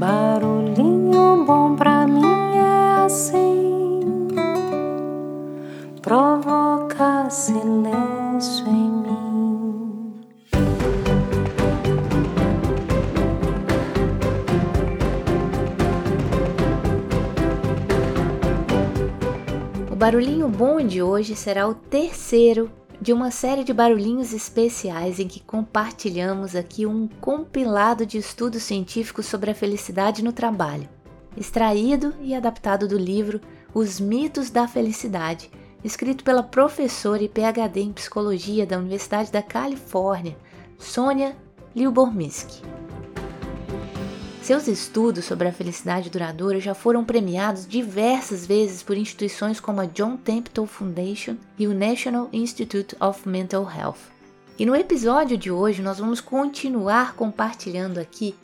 Barulhinho 0.00 1.44
bom 1.44 1.76
pra 1.76 2.06
mim 2.06 2.24
é 2.56 3.04
assim, 3.04 4.00
provoca 6.00 7.28
silêncio 7.28 8.66
em 8.66 8.90
mim. 9.02 10.20
O 19.92 19.94
barulhinho 19.94 20.48
bom 20.48 20.80
de 20.80 21.02
hoje 21.02 21.36
será 21.36 21.68
o 21.68 21.74
terceiro 21.74 22.70
de 23.00 23.12
uma 23.14 23.30
série 23.30 23.64
de 23.64 23.72
barulhinhos 23.72 24.34
especiais 24.34 25.18
em 25.18 25.26
que 25.26 25.40
compartilhamos 25.40 26.54
aqui 26.54 26.84
um 26.84 27.08
compilado 27.08 28.04
de 28.04 28.18
estudos 28.18 28.62
científicos 28.62 29.24
sobre 29.24 29.50
a 29.50 29.54
felicidade 29.54 30.22
no 30.22 30.32
trabalho, 30.32 30.88
extraído 31.34 32.14
e 32.20 32.34
adaptado 32.34 32.86
do 32.86 32.98
livro 32.98 33.40
Os 33.72 33.98
Mitos 33.98 34.50
da 34.50 34.68
Felicidade, 34.68 35.50
escrito 35.82 36.22
pela 36.22 36.42
professora 36.42 37.22
e 37.22 37.28
PhD 37.28 37.80
em 37.80 37.92
psicologia 37.92 38.66
da 38.66 38.76
Universidade 38.76 39.32
da 39.32 39.42
Califórnia, 39.42 40.36
Sônia 40.78 41.34
Liubormisky. 41.74 42.62
Seus 44.50 44.66
estudos 44.66 45.26
sobre 45.26 45.46
a 45.46 45.52
felicidade 45.52 46.10
duradoura 46.10 46.58
já 46.58 46.74
foram 46.74 47.04
premiados 47.04 47.68
diversas 47.68 48.44
vezes 48.44 48.82
por 48.82 48.96
instituições 48.96 49.60
como 49.60 49.80
a 49.80 49.84
John 49.84 50.16
Templeton 50.16 50.66
Foundation 50.66 51.36
e 51.56 51.68
o 51.68 51.72
National 51.72 52.28
Institute 52.32 52.96
of 52.98 53.28
Mental 53.28 53.62
Health. 53.70 54.10
E 54.58 54.66
no 54.66 54.74
episódio 54.74 55.38
de 55.38 55.52
hoje 55.52 55.82
nós 55.82 56.00
vamos 56.00 56.20
continuar 56.20 57.14
compartilhando 57.14 57.98
aqui 57.98 58.34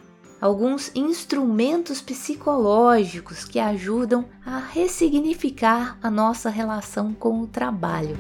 alguns 0.40 0.92
instrumentos 0.94 2.00
psicológicos 2.00 3.44
que 3.44 3.58
ajudam 3.58 4.26
a 4.46 4.58
ressignificar 4.58 5.98
a 6.00 6.08
nossa 6.08 6.48
relação 6.50 7.12
com 7.14 7.40
o 7.40 7.48
trabalho. 7.48 8.16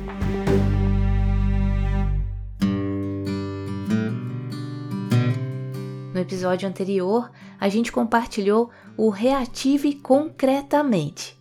Episódio 6.26 6.68
anterior, 6.68 7.30
a 7.58 7.68
gente 7.68 7.92
compartilhou 7.92 8.70
o 8.96 9.08
Reative 9.08 9.94
Concretamente. 9.94 11.40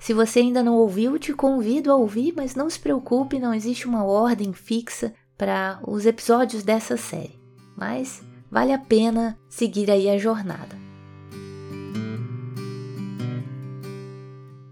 Se 0.00 0.12
você 0.12 0.40
ainda 0.40 0.62
não 0.62 0.74
ouviu, 0.74 1.18
te 1.18 1.32
convido 1.32 1.90
a 1.90 1.96
ouvir, 1.96 2.34
mas 2.36 2.56
não 2.56 2.68
se 2.68 2.78
preocupe, 2.78 3.38
não 3.38 3.54
existe 3.54 3.86
uma 3.86 4.04
ordem 4.04 4.52
fixa 4.52 5.14
para 5.38 5.78
os 5.86 6.04
episódios 6.04 6.64
dessa 6.64 6.96
série. 6.96 7.38
Mas 7.76 8.22
vale 8.50 8.72
a 8.72 8.78
pena 8.78 9.38
seguir 9.48 9.90
aí 9.90 10.10
a 10.10 10.18
jornada. 10.18 10.76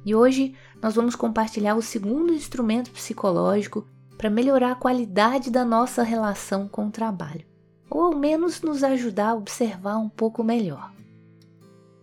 E 0.05 0.15
hoje 0.15 0.55
nós 0.83 0.97
vamos 0.97 1.15
compartilhar 1.15 1.77
o 1.77 1.83
segundo 1.83 2.35
instrumento 2.35 2.91
psicológico 2.91 3.87
para 4.19 4.29
melhorar 4.29 4.73
a 4.73 4.77
qualidade 4.77 5.51
da 5.51 5.65
nossa 5.65 6.03
relação 6.03 6.67
com 6.67 6.89
o 6.89 6.91
trabalho 6.91 7.52
ou 7.93 8.05
ao 8.05 8.17
menos 8.17 8.63
nos 8.63 8.83
ajudar 8.83 9.31
a 9.31 9.35
observar 9.35 9.99
um 9.99 10.09
pouco 10.09 10.43
melhor. 10.43 10.93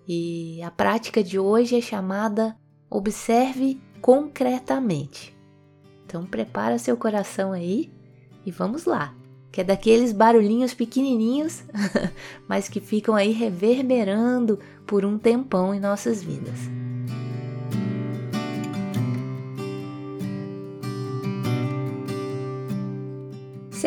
E 0.08 0.62
a 0.62 0.70
prática 0.70 1.24
de 1.24 1.40
hoje 1.40 1.78
é 1.78 1.82
chamada 1.82 2.56
Observe 2.90 3.80
concretamente. 4.02 5.38
Então 6.06 6.26
prepara 6.26 6.80
seu 6.80 6.98
coração 6.98 7.52
aí 7.52 7.92
e 8.46 8.52
vamos 8.52 8.86
lá. 8.86 9.14
Que 9.52 9.62
é 9.62 9.64
daqueles 9.64 10.12
barulhinhos 10.12 10.74
pequenininhos, 10.74 11.64
mas 12.48 12.68
que 12.68 12.80
ficam 12.80 13.16
aí 13.16 13.32
reverberando 13.32 14.60
por 14.86 15.04
um 15.06 15.18
tempão 15.18 15.74
em 15.74 15.80
nossas 15.80 16.24
vidas. 16.24 16.79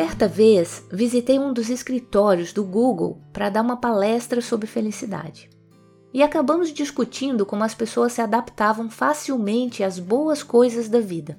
Certa 0.03 0.27
vez, 0.27 0.85
visitei 0.91 1.39
um 1.39 1.53
dos 1.53 1.71
escritórios 1.71 2.53
do 2.53 2.65
Google 2.65 3.21
para 3.33 3.49
dar 3.49 3.63
uma 3.63 3.77
palestra 3.77 4.41
sobre 4.41 4.67
felicidade. 4.67 5.49
E 6.13 6.25
acabamos 6.25 6.73
discutindo 6.73 7.47
como 7.47 7.63
as 7.63 7.73
pessoas 7.73 8.13
se 8.13 8.21
adaptavam 8.21 8.91
facilmente 8.91 9.85
às 9.85 10.01
boas 10.01 10.43
coisas 10.43 10.89
da 10.89 10.99
vida. 10.99 11.39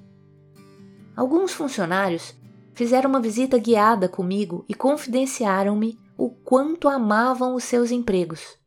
Alguns 1.13 1.52
funcionários 1.52 2.34
fizeram 2.73 3.09
uma 3.09 3.19
visita 3.19 3.57
guiada 3.57 4.07
comigo 4.07 4.63
e 4.69 4.73
confidenciaram-me 4.73 6.00
o 6.18 6.29
quanto 6.29 6.88
amavam 6.88 7.56
os 7.56 7.66
seus 7.66 7.91
empregos, 7.91 8.57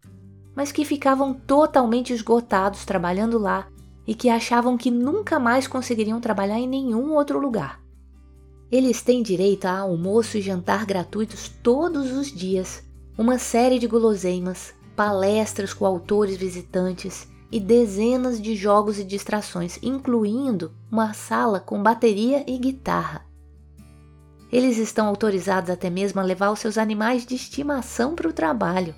mas 0.54 0.70
que 0.70 0.84
ficavam 0.84 1.32
totalmente 1.32 2.12
esgotados 2.12 2.84
trabalhando 2.84 3.38
lá 3.38 3.66
e 4.06 4.14
que 4.14 4.28
achavam 4.28 4.76
que 4.76 4.90
nunca 4.90 5.38
mais 5.38 5.66
conseguiriam 5.66 6.20
trabalhar 6.20 6.58
em 6.58 6.68
nenhum 6.68 7.14
outro 7.14 7.38
lugar. 7.38 7.85
Eles 8.70 9.00
têm 9.00 9.22
direito 9.22 9.66
a 9.66 9.78
almoço 9.78 10.36
e 10.36 10.40
jantar 10.40 10.84
gratuitos 10.84 11.48
todos 11.62 12.10
os 12.10 12.32
dias, 12.32 12.82
uma 13.16 13.38
série 13.38 13.78
de 13.78 13.86
guloseimas, 13.86 14.74
palestras 14.96 15.72
com 15.72 15.86
autores 15.86 16.36
visitantes 16.36 17.28
e 17.50 17.60
dezenas 17.60 18.40
de 18.40 18.56
jogos 18.56 18.98
e 18.98 19.04
distrações, 19.04 19.78
incluindo 19.82 20.72
uma 20.90 21.14
sala 21.14 21.60
com 21.60 21.80
bateria 21.80 22.44
e 22.46 22.58
guitarra. 22.58 23.24
Eles 24.50 24.78
estão 24.78 25.06
autorizados 25.06 25.70
até 25.70 25.88
mesmo 25.88 26.20
a 26.20 26.24
levar 26.24 26.50
os 26.50 26.58
seus 26.58 26.76
animais 26.76 27.24
de 27.24 27.34
estimação 27.34 28.14
para 28.14 28.28
o 28.28 28.32
trabalho. 28.32 28.94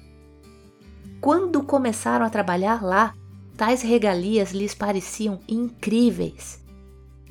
Quando 1.21 1.63
começaram 1.63 2.25
a 2.25 2.31
trabalhar 2.31 2.83
lá, 2.83 3.15
tais 3.57 3.83
regalias 3.83 4.53
lhes 4.53 4.75
pareciam 4.75 5.41
incríveis. 5.49 6.63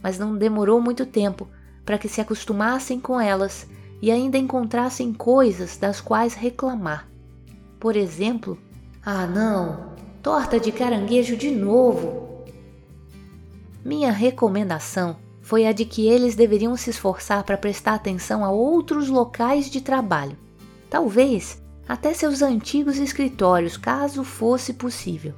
Mas 0.03 0.19
não 0.19 0.37
demorou 0.37 0.81
muito 0.81 1.05
tempo 1.05 1.47
para 1.87 1.97
que 1.97 2.09
se 2.09 2.19
acostumassem 2.19 2.99
com 2.99 3.17
elas 3.17 3.65
e 4.01 4.11
ainda 4.11 4.37
encontrassem 4.37 5.13
coisas 5.13 5.77
das 5.77 6.01
quais 6.01 6.33
reclamar. 6.33 7.07
Por 7.79 7.95
exemplo, 7.95 8.57
ah 9.01 9.25
não, 9.25 9.93
torta 10.21 10.59
de 10.59 10.69
caranguejo 10.69 11.37
de 11.37 11.49
novo. 11.49 12.43
Minha 13.85 14.11
recomendação 14.11 15.15
foi 15.41 15.65
a 15.65 15.71
de 15.71 15.85
que 15.85 16.05
eles 16.05 16.35
deveriam 16.35 16.75
se 16.75 16.89
esforçar 16.89 17.45
para 17.45 17.57
prestar 17.57 17.93
atenção 17.93 18.43
a 18.43 18.51
outros 18.51 19.07
locais 19.07 19.69
de 19.69 19.79
trabalho, 19.79 20.37
talvez 20.89 21.63
até 21.87 22.13
seus 22.13 22.41
antigos 22.41 22.97
escritórios, 22.97 23.77
caso 23.77 24.25
fosse 24.25 24.73
possível. 24.73 25.33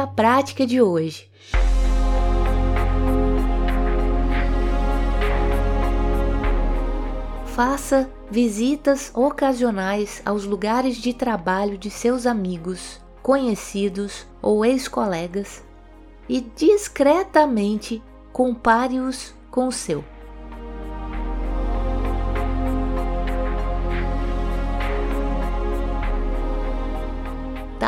A 0.00 0.06
prática 0.06 0.66
de 0.66 0.80
hoje. 0.80 1.30
Faça 7.46 8.10
visitas 8.30 9.12
ocasionais 9.14 10.22
aos 10.24 10.44
lugares 10.44 10.96
de 10.96 11.12
trabalho 11.12 11.76
de 11.76 11.90
seus 11.90 12.24
amigos, 12.26 13.00
conhecidos 13.22 14.26
ou 14.40 14.64
ex-colegas 14.64 15.62
e 16.28 16.40
discretamente 16.40 18.02
compare-os 18.32 19.34
com 19.50 19.68
o 19.68 19.72
seu. 19.72 20.02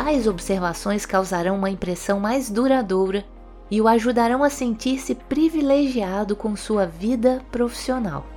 Tais 0.03 0.27
observações 0.27 1.05
causarão 1.05 1.55
uma 1.55 1.69
impressão 1.69 2.19
mais 2.19 2.49
duradoura 2.49 3.23
e 3.71 3.79
o 3.79 3.87
ajudarão 3.87 4.43
a 4.43 4.49
sentir-se 4.49 5.15
privilegiado 5.15 6.35
com 6.35 6.57
sua 6.57 6.85
vida 6.85 7.41
profissional. 7.49 8.32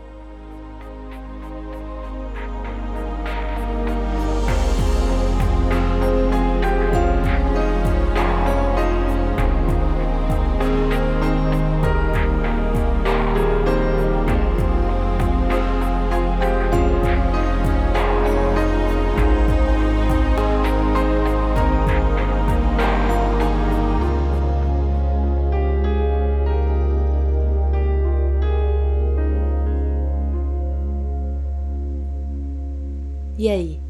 E 33.47 33.49
aí? 33.49 33.81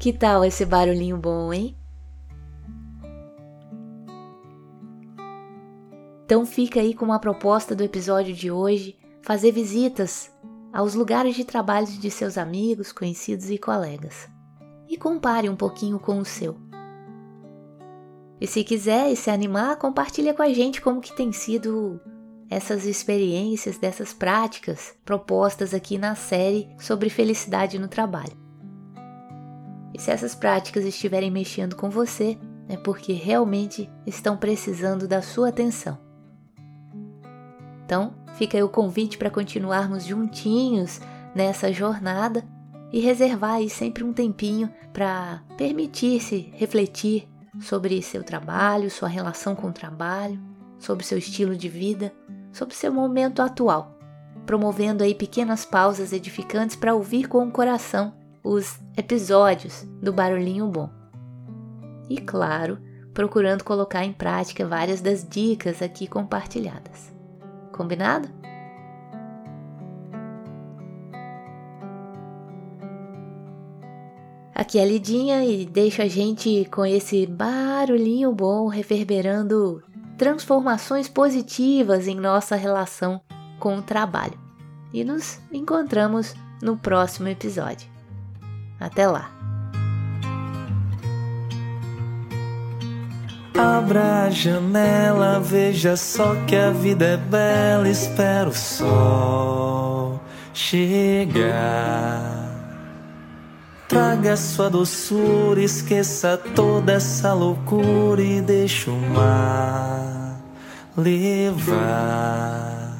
Que 0.00 0.12
tal 0.12 0.44
esse 0.44 0.66
barulhinho 0.66 1.16
bom, 1.16 1.52
hein? 1.52 1.76
Então 6.24 6.44
fica 6.44 6.80
aí 6.80 6.92
com 6.92 7.04
uma 7.04 7.20
proposta 7.20 7.72
do 7.72 7.84
episódio 7.84 8.34
de 8.34 8.50
hoje: 8.50 8.98
fazer 9.22 9.52
visitas 9.52 10.28
aos 10.72 10.96
lugares 10.96 11.36
de 11.36 11.44
trabalho 11.44 11.86
de 11.86 12.10
seus 12.10 12.36
amigos, 12.36 12.90
conhecidos 12.90 13.48
e 13.48 13.58
colegas. 13.58 14.28
E 14.88 14.96
compare 14.96 15.48
um 15.48 15.54
pouquinho 15.54 16.00
com 16.00 16.18
o 16.18 16.24
seu. 16.24 16.56
E 18.40 18.46
se 18.48 18.64
quiser 18.64 19.12
e 19.12 19.14
se 19.14 19.30
animar, 19.30 19.76
compartilha 19.76 20.34
com 20.34 20.42
a 20.42 20.52
gente 20.52 20.80
como 20.80 21.00
que 21.00 21.14
tem 21.14 21.30
sido 21.30 22.00
essas 22.50 22.84
experiências, 22.84 23.78
dessas 23.78 24.12
práticas 24.12 24.94
propostas 25.04 25.74
aqui 25.74 25.98
na 25.98 26.14
série 26.14 26.68
sobre 26.78 27.08
felicidade 27.08 27.78
no 27.78 27.88
trabalho. 27.88 28.36
E 29.92 30.00
se 30.00 30.10
essas 30.10 30.34
práticas 30.34 30.84
estiverem 30.84 31.30
mexendo 31.30 31.76
com 31.76 31.88
você, 31.88 32.36
é 32.68 32.76
porque 32.76 33.12
realmente 33.12 33.90
estão 34.06 34.36
precisando 34.36 35.06
da 35.06 35.22
sua 35.22 35.48
atenção. 35.50 35.98
Então, 37.84 38.14
fica 38.36 38.56
aí 38.56 38.62
o 38.62 38.68
convite 38.68 39.18
para 39.18 39.30
continuarmos 39.30 40.04
juntinhos 40.04 41.00
nessa 41.34 41.72
jornada 41.72 42.44
e 42.92 43.00
reservar 43.00 43.54
aí 43.54 43.68
sempre 43.68 44.02
um 44.02 44.12
tempinho 44.12 44.72
para 44.92 45.42
permitir-se 45.56 46.52
refletir 46.54 47.28
sobre 47.60 48.00
seu 48.02 48.22
trabalho, 48.22 48.90
sua 48.90 49.08
relação 49.08 49.54
com 49.54 49.68
o 49.68 49.72
trabalho, 49.72 50.40
sobre 50.84 51.04
seu 51.04 51.18
estilo 51.18 51.56
de 51.56 51.68
vida, 51.68 52.12
sobre 52.52 52.74
seu 52.74 52.92
momento 52.92 53.40
atual, 53.40 53.98
promovendo 54.46 55.02
aí 55.02 55.14
pequenas 55.14 55.64
pausas 55.64 56.12
edificantes 56.12 56.76
para 56.76 56.94
ouvir 56.94 57.26
com 57.26 57.46
o 57.46 57.50
coração 57.50 58.14
os 58.42 58.78
episódios 58.96 59.84
do 60.02 60.12
Barulhinho 60.12 60.68
Bom. 60.68 60.90
E 62.10 62.18
claro, 62.18 62.78
procurando 63.14 63.64
colocar 63.64 64.04
em 64.04 64.12
prática 64.12 64.66
várias 64.66 65.00
das 65.00 65.26
dicas 65.26 65.80
aqui 65.80 66.06
compartilhadas. 66.06 67.10
Combinado? 67.72 68.28
Aqui 74.54 74.78
é 74.78 74.82
a 74.82 74.86
Lidinha 74.86 75.44
e 75.44 75.66
deixa 75.66 76.04
a 76.04 76.08
gente 76.08 76.64
com 76.70 76.86
esse 76.86 77.26
barulhinho 77.26 78.32
bom 78.32 78.68
reverberando 78.68 79.82
transformações 80.16 81.08
positivas 81.08 82.06
em 82.06 82.16
nossa 82.16 82.56
relação 82.56 83.20
com 83.58 83.76
o 83.76 83.82
trabalho. 83.82 84.38
E 84.92 85.02
nos 85.04 85.40
encontramos 85.52 86.34
no 86.62 86.76
próximo 86.76 87.28
episódio. 87.28 87.88
Até 88.78 89.06
lá! 89.06 89.30
Abra 93.56 94.24
a 94.24 94.30
janela, 94.30 95.38
veja 95.38 95.96
só 95.96 96.34
que 96.46 96.56
a 96.56 96.70
vida 96.70 97.04
é 97.04 97.16
bela. 97.16 97.88
Espero 97.88 98.50
o 98.50 98.54
sol 98.54 100.20
chegar. 100.52 102.43
Traga 103.94 104.36
sua 104.36 104.68
doçura, 104.68 105.62
esqueça 105.62 106.36
toda 106.36 106.94
essa 106.94 107.32
loucura 107.32 108.20
e 108.20 108.40
deixa 108.40 108.90
o 108.90 109.00
mar 109.00 110.36
levar, 110.96 112.98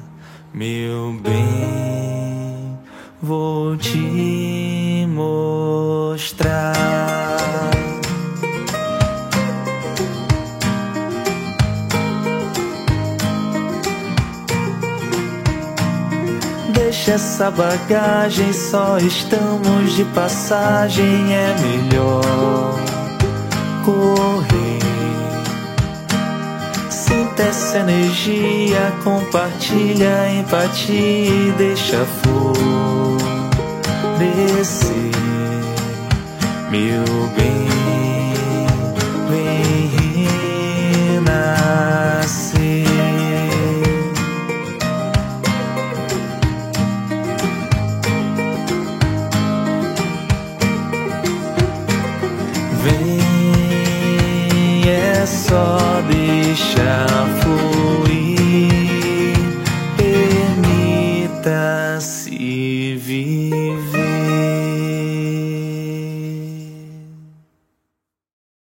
meu 0.52 1.18
bem. 1.20 2.78
Vou 3.20 3.76
te 3.76 5.04
mostrar. 5.08 6.73
Deixa 17.06 17.22
essa 17.22 17.50
bagagem, 17.50 18.50
só 18.54 18.96
estamos 18.96 19.92
de 19.94 20.06
passagem. 20.06 21.34
É 21.34 21.54
melhor 21.60 22.22
correr. 23.84 24.78
Sinta 26.88 27.42
essa 27.42 27.80
energia, 27.80 28.90
compartilha 29.04 30.30
empatia 30.32 30.96
e 30.96 31.52
deixa 31.58 32.06
florescer, 34.16 35.12
meu 36.70 37.04
bem. 37.36 37.83
É 55.54 55.83